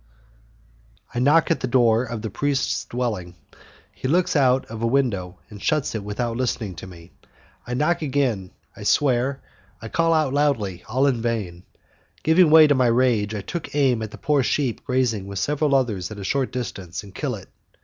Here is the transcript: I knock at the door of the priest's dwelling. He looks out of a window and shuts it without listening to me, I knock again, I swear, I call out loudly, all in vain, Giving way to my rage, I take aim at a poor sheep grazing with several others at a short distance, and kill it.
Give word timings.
I 1.13 1.19
knock 1.19 1.51
at 1.51 1.59
the 1.59 1.67
door 1.67 2.03
of 2.05 2.23
the 2.23 2.31
priest's 2.31 2.85
dwelling. 2.85 3.35
He 3.93 4.07
looks 4.07 4.35
out 4.35 4.65
of 4.65 4.81
a 4.81 4.87
window 4.87 5.37
and 5.51 5.61
shuts 5.61 5.93
it 5.93 6.03
without 6.03 6.37
listening 6.37 6.73
to 6.77 6.87
me, 6.87 7.11
I 7.67 7.75
knock 7.75 8.01
again, 8.01 8.49
I 8.75 8.81
swear, 8.81 9.43
I 9.79 9.89
call 9.89 10.11
out 10.11 10.33
loudly, 10.33 10.83
all 10.89 11.05
in 11.05 11.21
vain, 11.21 11.65
Giving 12.23 12.49
way 12.49 12.65
to 12.65 12.73
my 12.73 12.87
rage, 12.87 13.35
I 13.35 13.41
take 13.41 13.75
aim 13.75 14.01
at 14.01 14.11
a 14.11 14.17
poor 14.17 14.41
sheep 14.41 14.83
grazing 14.83 15.27
with 15.27 15.37
several 15.37 15.75
others 15.75 16.09
at 16.09 16.17
a 16.17 16.23
short 16.23 16.51
distance, 16.51 17.03
and 17.03 17.13
kill 17.13 17.35
it. 17.35 17.49